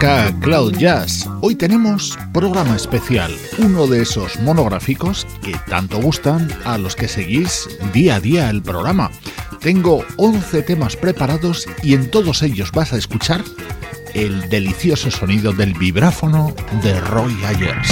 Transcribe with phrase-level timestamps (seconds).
[0.00, 1.28] Arranca Cloud Jazz.
[1.42, 7.68] Hoy tenemos programa especial, uno de esos monográficos que tanto gustan a los que seguís
[7.92, 9.10] día a día el programa.
[9.60, 13.44] Tengo 11 temas preparados y en todos ellos vas a escuchar
[14.14, 17.88] el delicioso sonido del vibráfono de Roy Ayers.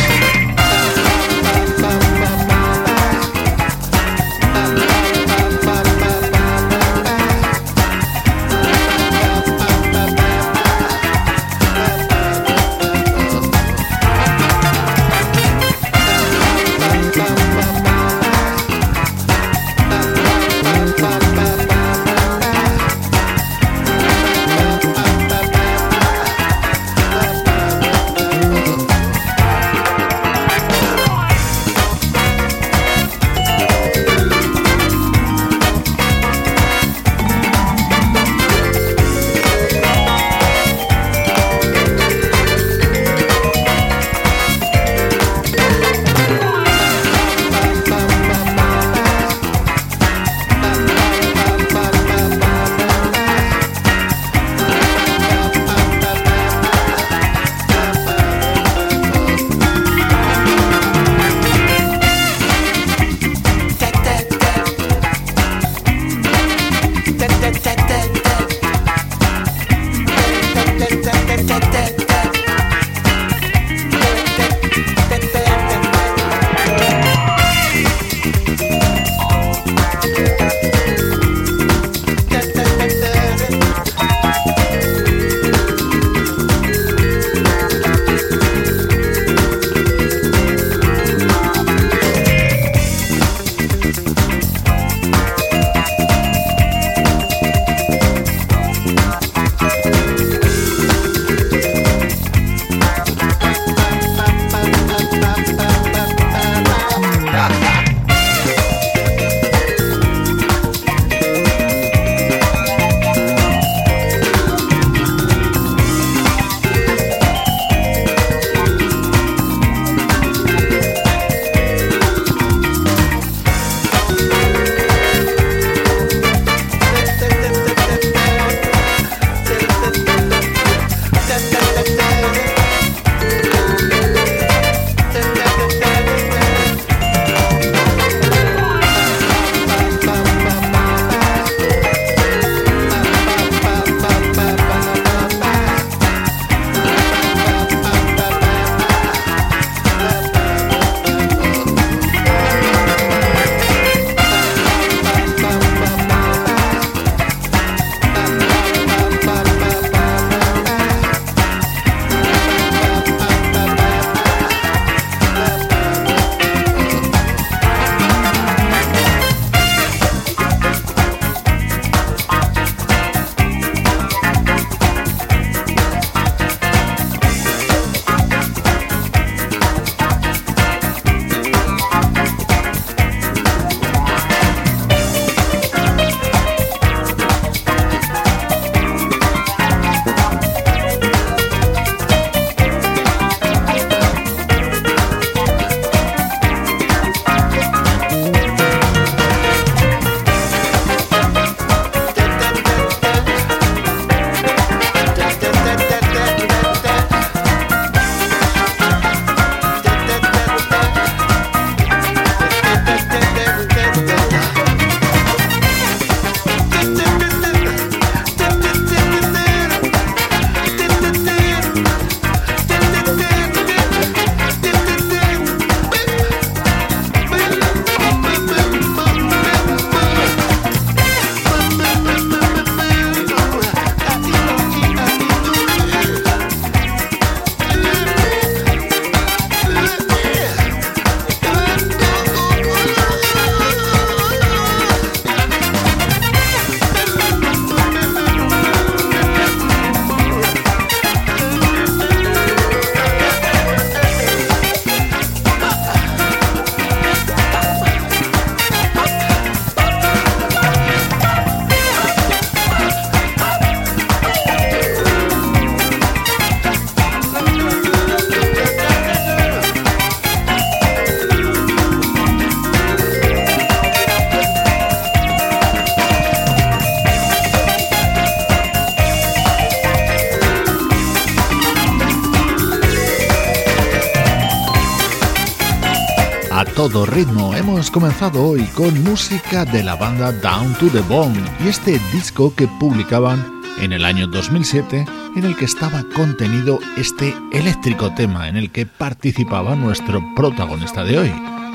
[286.78, 287.56] todo ritmo.
[287.56, 292.54] Hemos comenzado hoy con música de la banda Down to the Bone y este disco
[292.54, 293.44] que publicaban
[293.80, 298.86] en el año 2007 en el que estaba contenido este eléctrico tema en el que
[298.86, 301.32] participaba nuestro protagonista de hoy,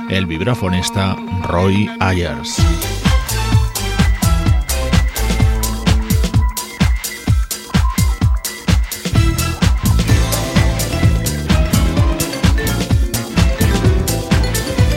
[0.09, 1.17] el vibrafonista
[1.49, 2.55] Roy Ayers.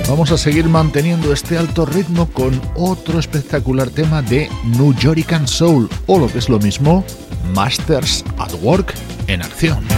[0.09, 5.89] Vamos a seguir manteniendo este alto ritmo con otro espectacular tema de New Yorican Soul
[6.07, 7.05] o lo que es lo mismo,
[7.53, 8.95] Masters at Work
[9.27, 9.96] en acción.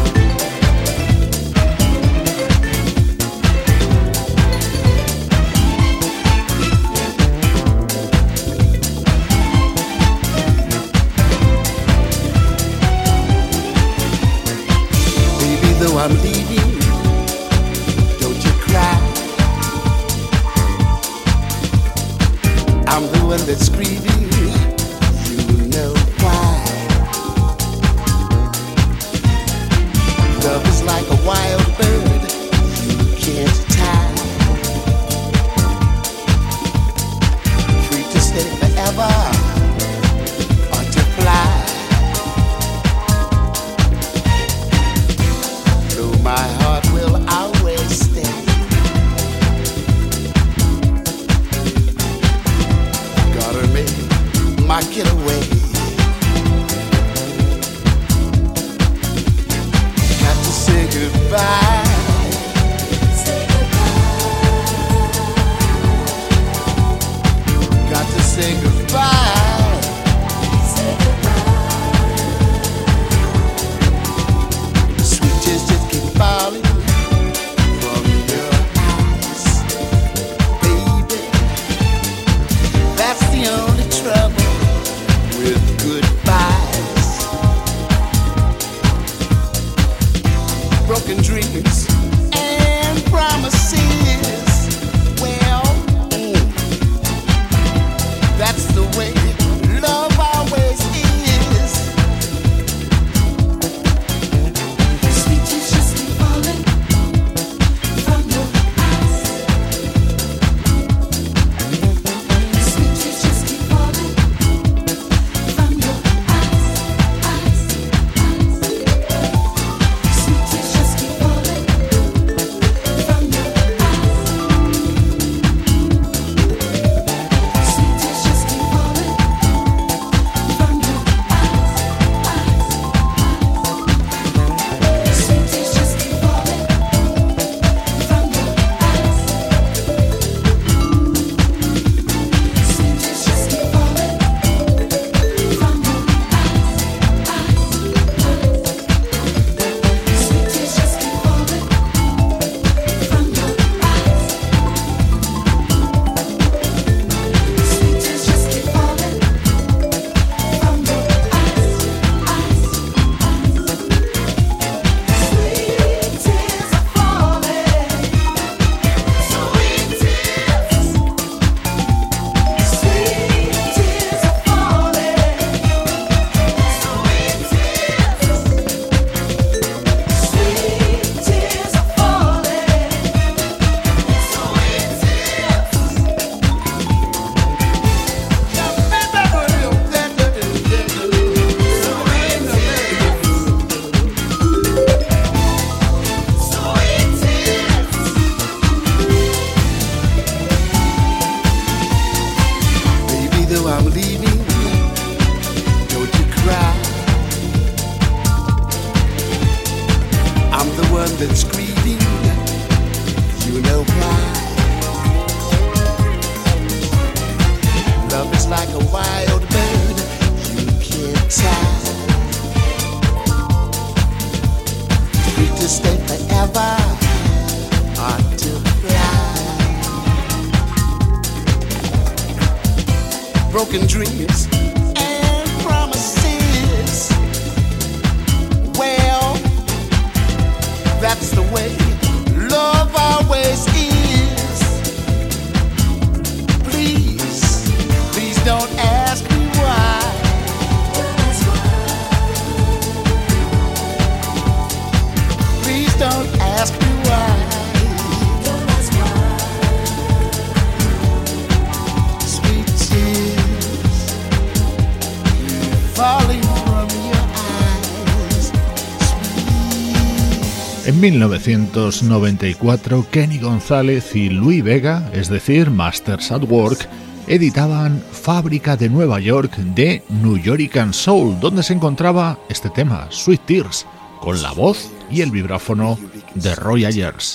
[270.99, 276.89] En 1994, Kenny González y Louis Vega, es decir, Masters at Work,
[277.29, 283.43] editaban Fábrica de Nueva York de New York Soul, donde se encontraba este tema, Sweet
[283.47, 283.87] Tears,
[284.21, 285.97] con la voz y el vibráfono
[286.35, 287.35] de Roy Ayers.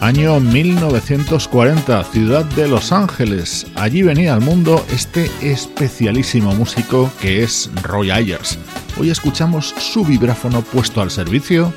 [0.00, 3.68] Año 1940, ciudad de Los Ángeles.
[3.76, 8.58] Allí venía al mundo este especialísimo músico que es Roy Ayers.
[9.00, 11.72] Hoy escuchamos su vibráfono puesto al servicio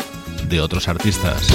[0.50, 1.48] de otros artistas.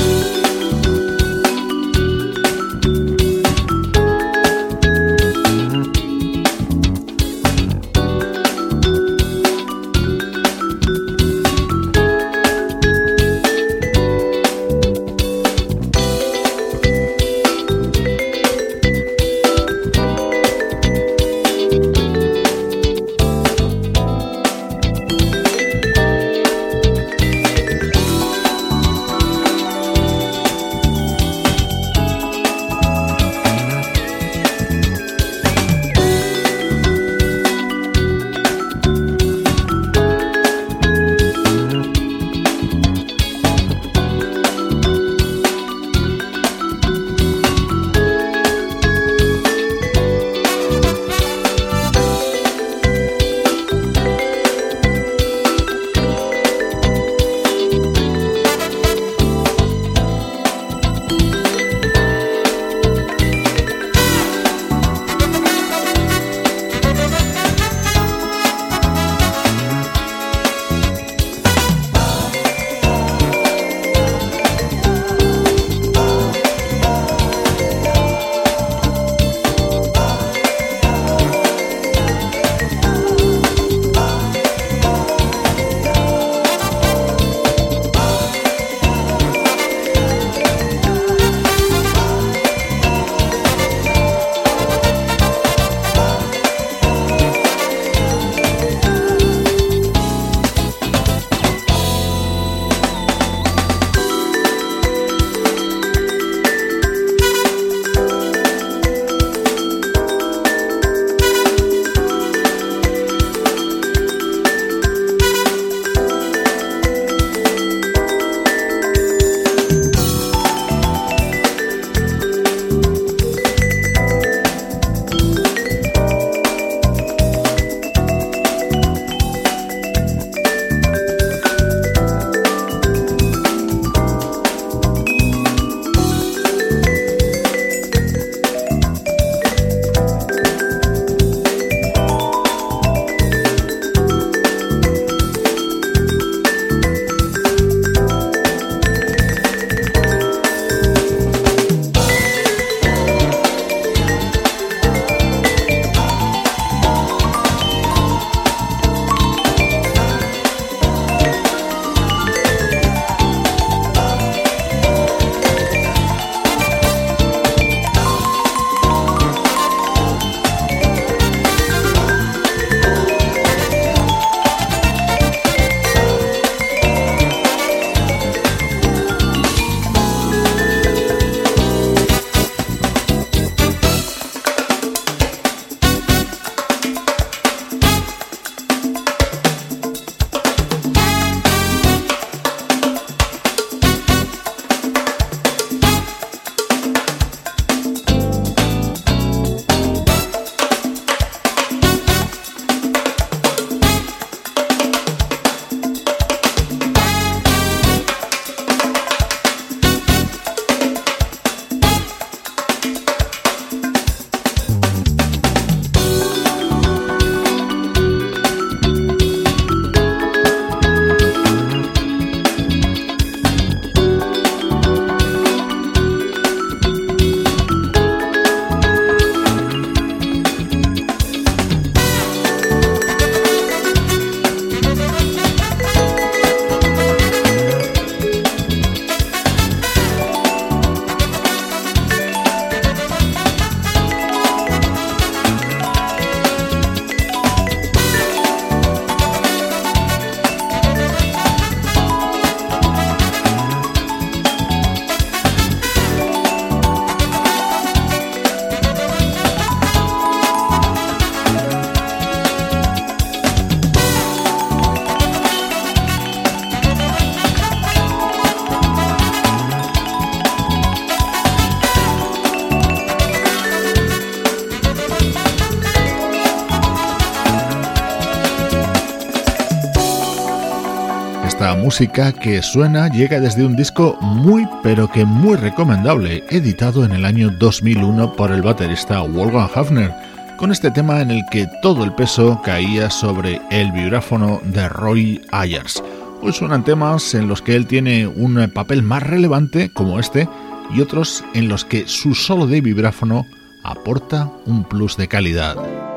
[281.88, 287.24] Música que suena llega desde un disco muy pero que muy recomendable, editado en el
[287.24, 290.12] año 2001 por el baterista Wolfgang Hafner,
[290.58, 295.40] con este tema en el que todo el peso caía sobre el vibráfono de Roy
[295.50, 296.02] Ayers.
[296.42, 300.46] Hoy suenan temas en los que él tiene un papel más relevante, como este,
[300.94, 303.46] y otros en los que su solo de vibráfono
[303.82, 306.07] aporta un plus de calidad.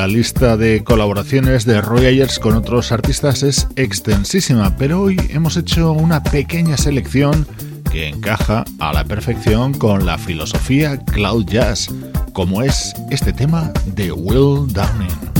[0.00, 5.58] La lista de colaboraciones de Roy Ayers con otros artistas es extensísima, pero hoy hemos
[5.58, 7.46] hecho una pequeña selección
[7.92, 11.90] que encaja a la perfección con la filosofía cloud jazz,
[12.32, 15.39] como es este tema de Will Downing.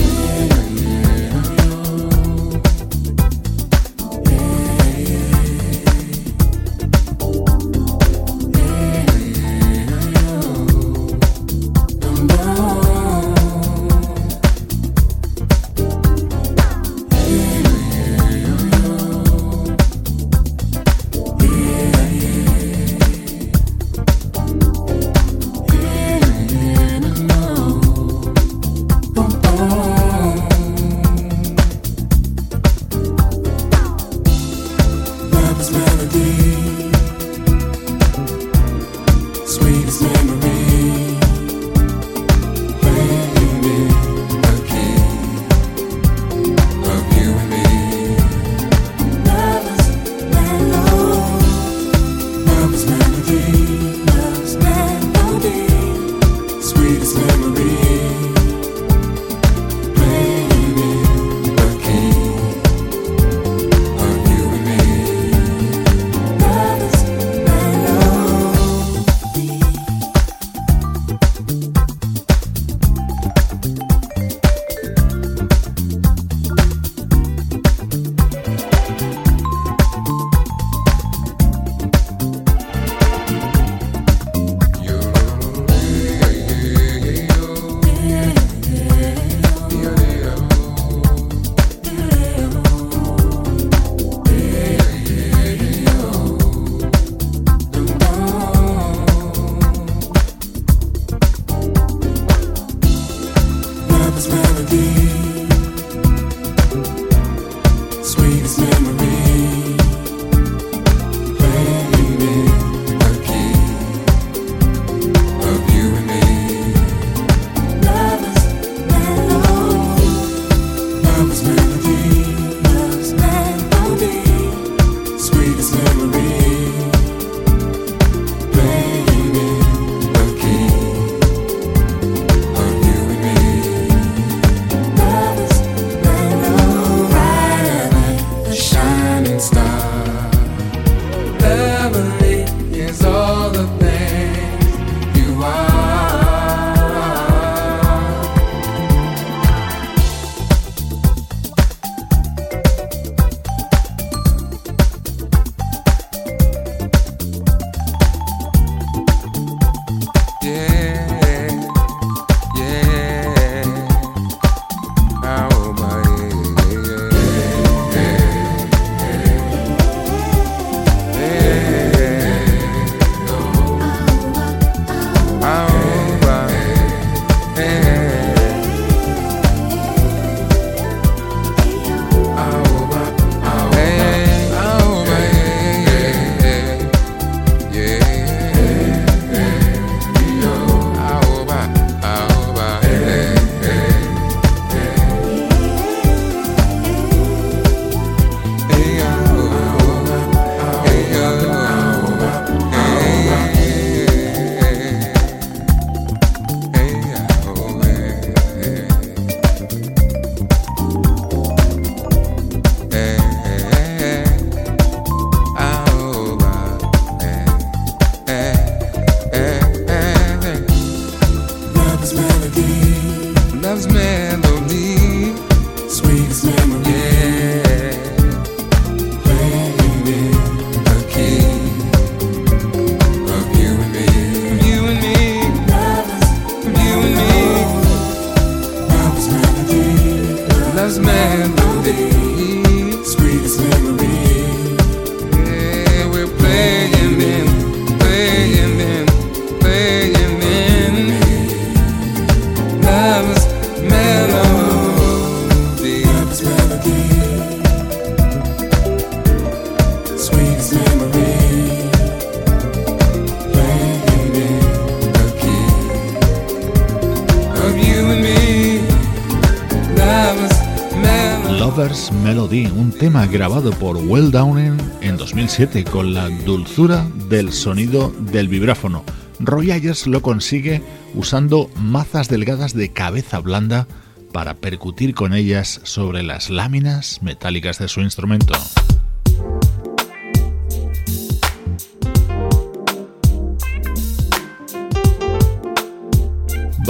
[273.31, 279.05] Grabado por Well Downing en 2007 con la dulzura del sonido del vibráfono.
[279.39, 280.83] Roy Ayers lo consigue
[281.15, 283.87] usando mazas delgadas de cabeza blanda
[284.33, 288.53] para percutir con ellas sobre las láminas metálicas de su instrumento.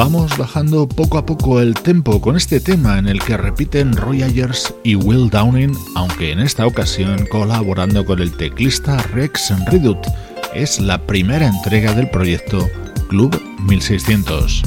[0.04, 4.24] Vamos bajando poco a poco el tempo con este tema en el que repiten Roy
[4.24, 10.00] Ayers y Will Downing, aunque en esta ocasión colaborando con el teclista Rex Redut.
[10.56, 12.68] Es la primera entrega del proyecto
[13.10, 14.64] Club 1600.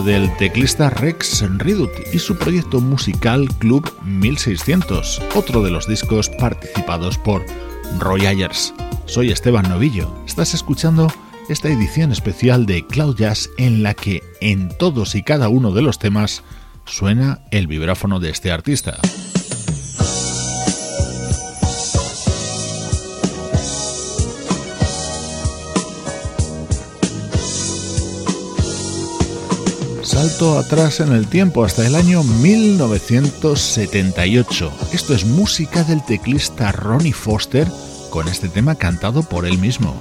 [0.00, 7.18] Del teclista Rex Ridut y su proyecto musical Club 1600, otro de los discos participados
[7.18, 7.44] por
[7.98, 8.72] Roy Ayers.
[9.04, 11.12] Soy Esteban Novillo, estás escuchando
[11.50, 15.82] esta edición especial de Cloud Jazz en la que en todos y cada uno de
[15.82, 16.42] los temas
[16.86, 18.98] suena el vibráfono de este artista.
[30.22, 34.72] Salto atrás en el tiempo hasta el año 1978.
[34.92, 37.66] Esto es música del teclista Ronnie Foster
[38.08, 40.00] con este tema cantado por él mismo.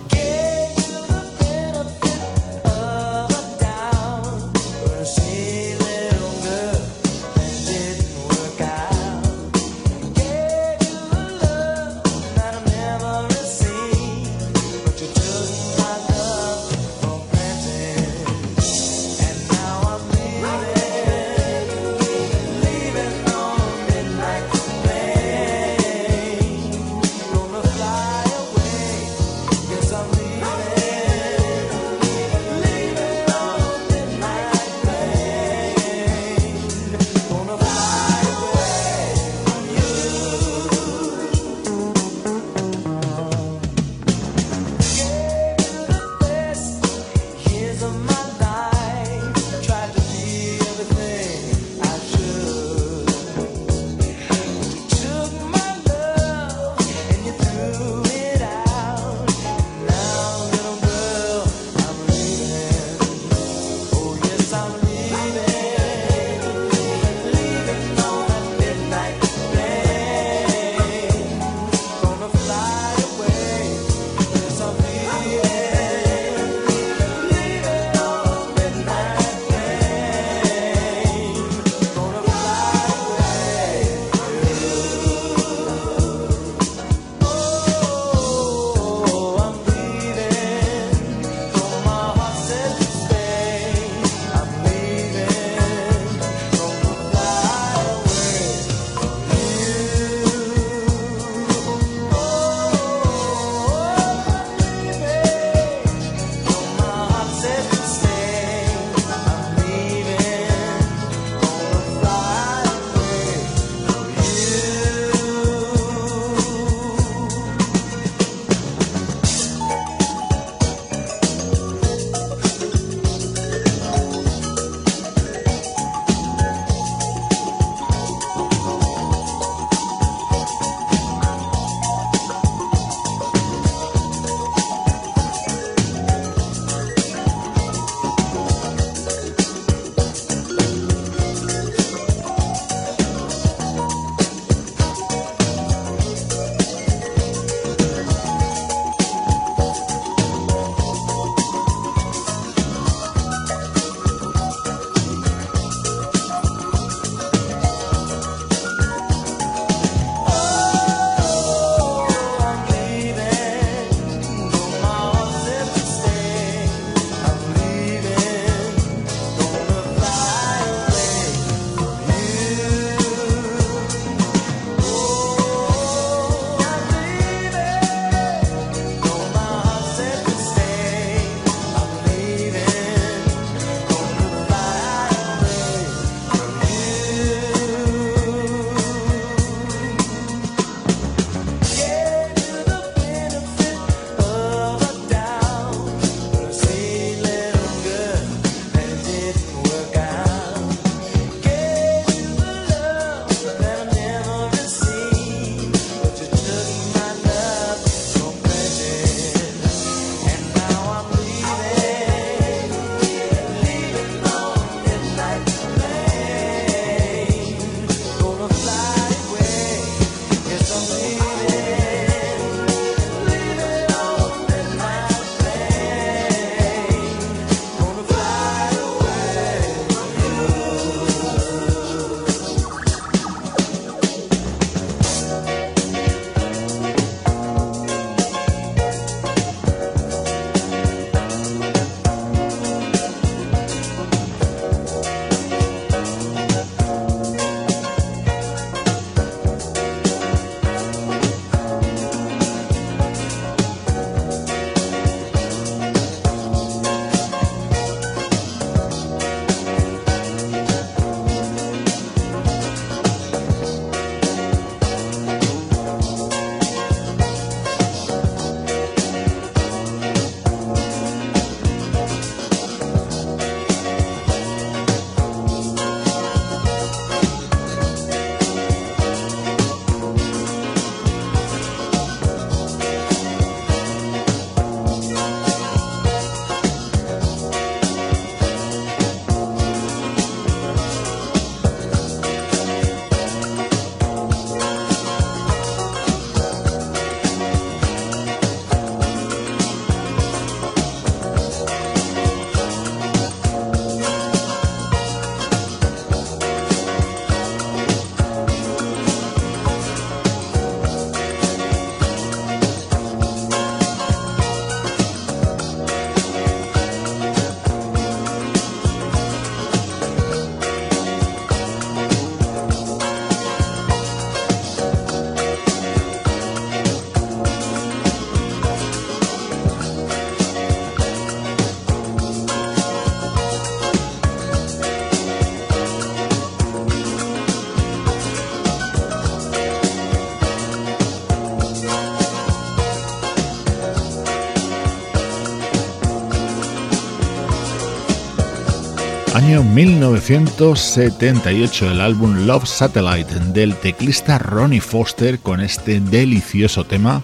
[349.52, 357.22] Año 1978, el álbum Love Satellite del teclista Ronnie Foster con este delicioso tema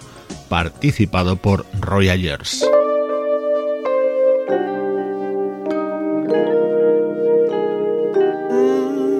[0.50, 2.66] participado por Roy Ayers.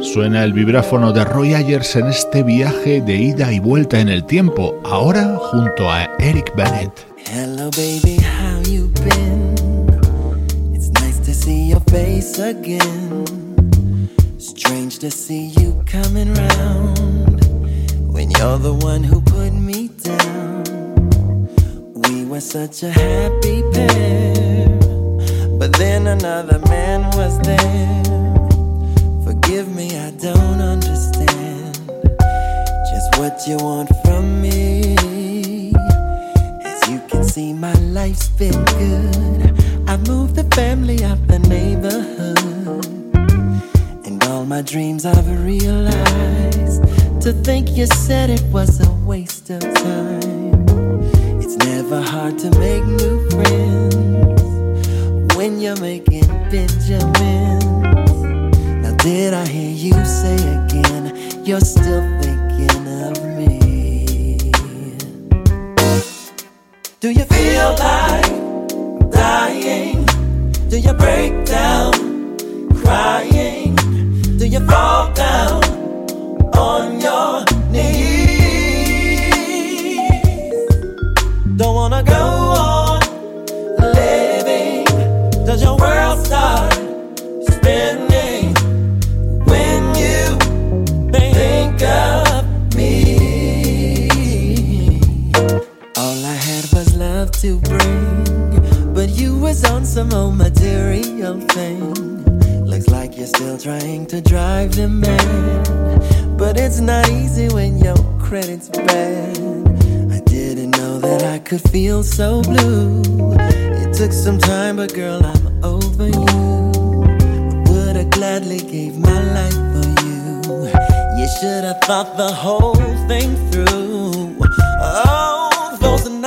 [0.03, 4.27] Suena el vibráfono de Roy Ayers en este viaje de ida y vuelta en el
[4.27, 7.08] tiempo, ahora junto a Eric Bennett.
[12.99, 14.09] Again.
[14.39, 17.45] Strange to see you coming round
[18.13, 20.65] when you're the one who put me down.
[21.95, 24.69] We were such a happy pair,
[25.59, 28.05] but then another man was there.
[29.25, 31.75] Forgive me, I don't understand
[32.91, 35.75] just what you want from me.
[36.65, 39.55] As you can see, my life's been good.
[39.89, 42.18] I've moved the family out the neighborhood,
[44.59, 46.83] my dreams I've realized.
[47.23, 50.67] To think you said it was a waste of time.
[51.41, 54.43] It's never hard to make new friends
[55.37, 57.65] when you're making Benjamins.
[58.83, 62.18] Now, did I hear you say again you're still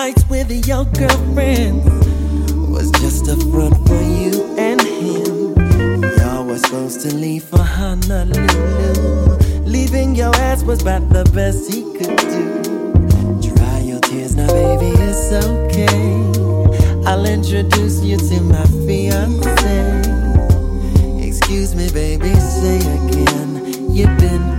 [0.06, 1.86] nights with your girlfriend
[2.72, 5.54] was just a front for you and him.
[6.18, 9.38] Y'all were supposed to leave for Honolulu.
[9.64, 13.54] Leaving your ass was about the best he could do.
[13.54, 16.10] Dry your tears now, baby, it's okay.
[17.06, 20.02] I'll introduce you to my fiance.
[21.28, 23.52] Excuse me, baby, say again.
[23.94, 24.51] You've been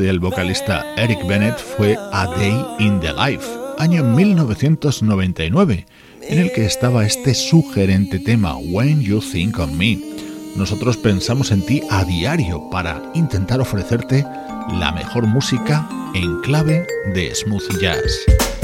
[0.00, 3.46] del vocalista Eric Bennett fue A Day in the Life,
[3.78, 5.86] año 1999,
[6.22, 9.98] en el que estaba este sugerente tema When You Think of Me.
[10.56, 14.24] Nosotros pensamos en ti a diario para intentar ofrecerte
[14.72, 18.59] la mejor música en clave de smooth jazz.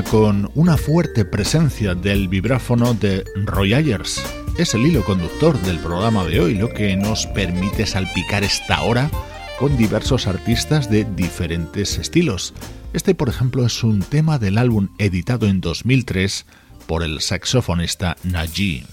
[0.00, 4.22] Con una fuerte presencia del vibráfono de Roy Ayers.
[4.56, 9.10] Es el hilo conductor del programa de hoy, lo que nos permite salpicar esta hora
[9.58, 12.54] con diversos artistas de diferentes estilos.
[12.94, 16.46] Este, por ejemplo, es un tema del álbum editado en 2003
[16.86, 18.86] por el saxofonista Najee.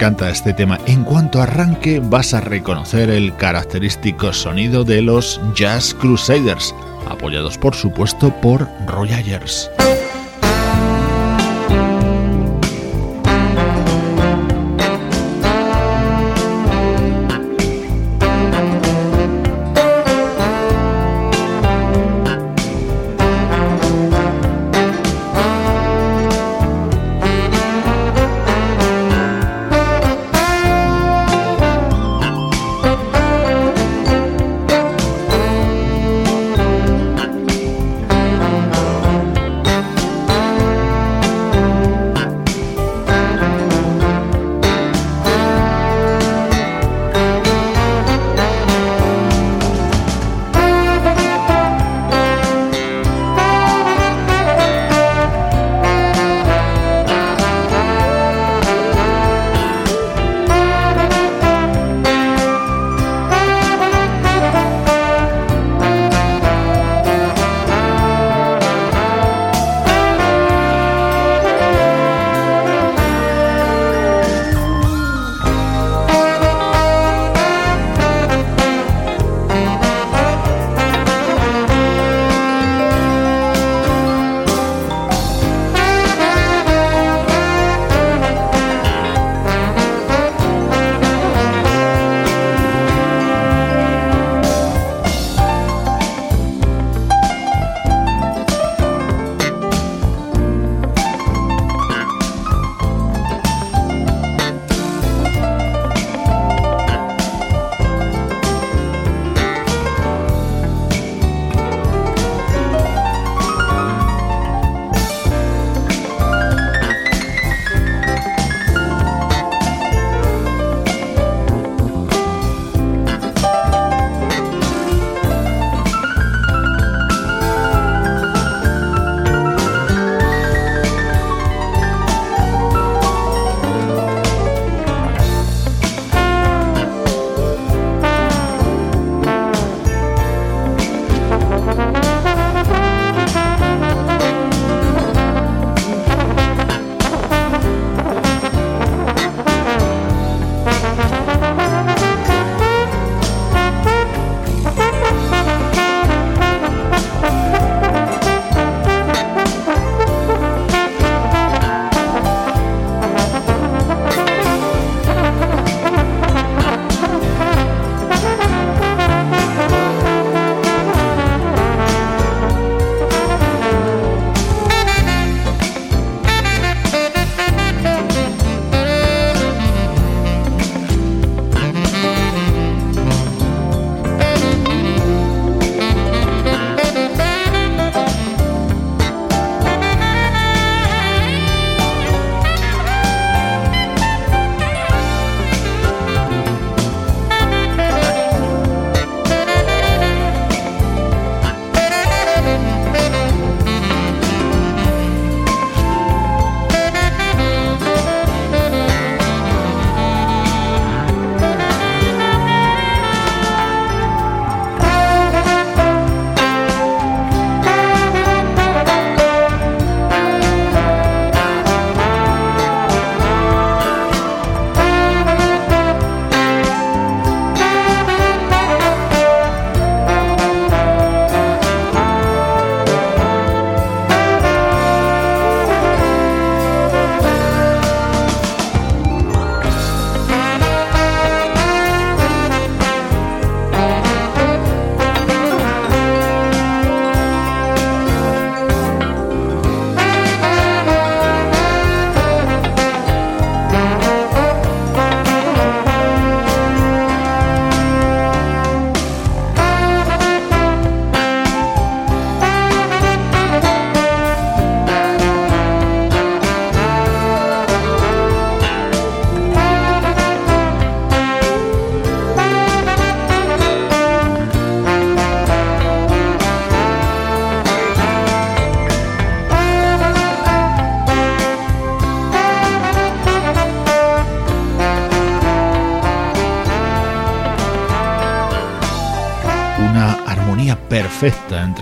[0.00, 0.78] Encanta este tema.
[0.86, 6.74] En cuanto arranque vas a reconocer el característico sonido de los Jazz Crusaders,
[7.06, 9.70] apoyados por supuesto por Roy Ayers.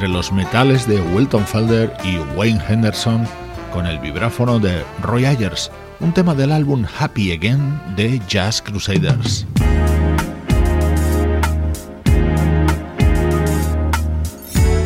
[0.09, 3.27] Los metales de Wilton Felder y Wayne Henderson
[3.73, 9.47] con el vibráfono de Roy Ayers, un tema del álbum Happy Again de Jazz Crusaders.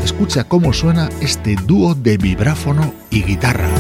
[0.05, 3.72] Escucha cómo suena este dúo de vibráfono y guitarra.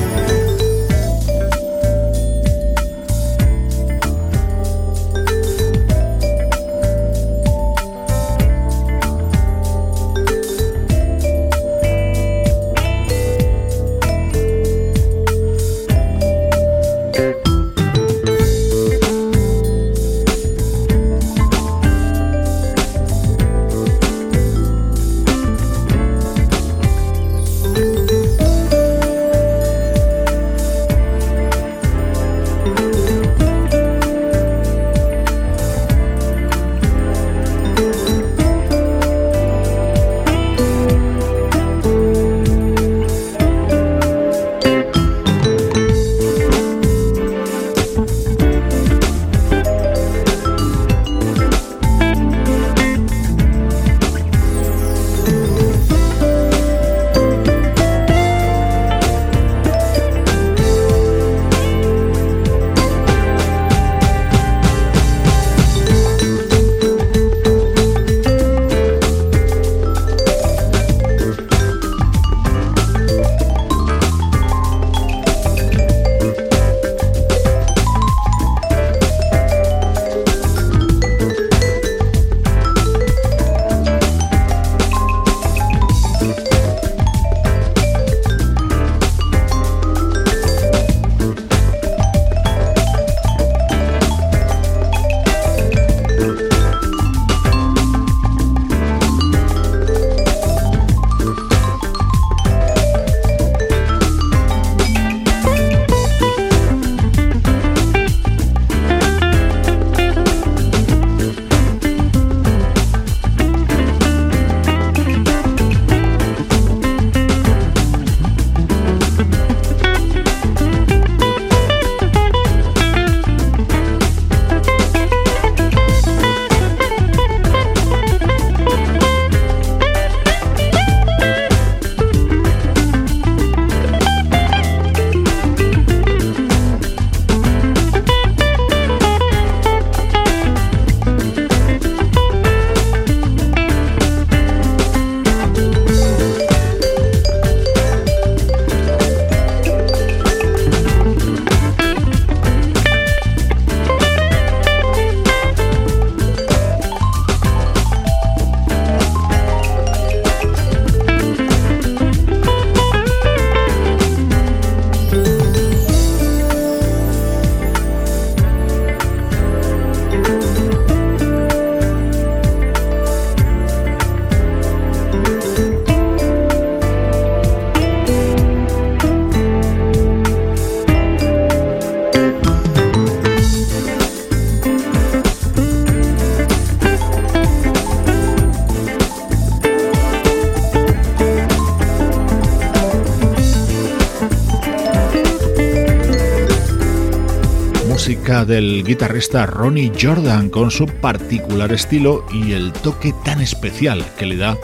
[198.45, 204.37] Del guitarrista Ronnie Jordan con su particular estilo y el toque tan especial que le
[204.37, 204.57] da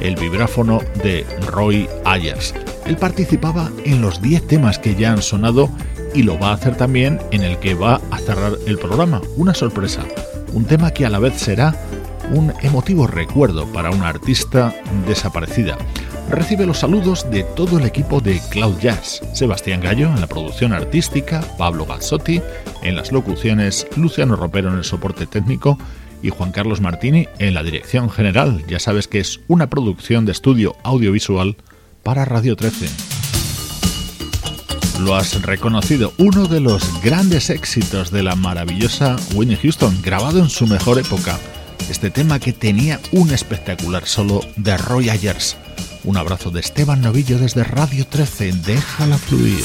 [0.00, 2.54] el vibráfono de Roy Ayers.
[2.86, 5.70] Él participaba en los 10 temas que ya han sonado
[6.14, 9.20] y lo va a hacer también en el que va a cerrar el programa.
[9.36, 10.04] Una sorpresa,
[10.52, 11.74] un tema que a la vez será
[12.32, 14.74] un emotivo recuerdo para una artista
[15.06, 15.76] desaparecida
[16.30, 19.20] recibe los saludos de todo el equipo de Cloud Jazz.
[19.32, 22.40] Sebastián Gallo en la producción artística, Pablo Gazzotti
[22.84, 25.78] en las locuciones, Luciano Ropero en el soporte técnico
[26.22, 28.64] y Juan Carlos Martini en la dirección general.
[28.68, 31.56] Ya sabes que es una producción de estudio audiovisual
[32.02, 32.88] para Radio 13.
[35.00, 40.48] Lo has reconocido, uno de los grandes éxitos de la maravillosa Winnie Houston, grabado en
[40.48, 41.38] su mejor época.
[41.90, 45.56] Este tema que tenía un espectacular solo de Roy Ayers.
[46.04, 48.52] Un abrazo de Esteban Novillo desde Radio 13.
[48.52, 49.64] Déjala fluir.